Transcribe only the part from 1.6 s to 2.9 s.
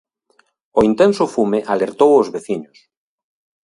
alertou aos veciños.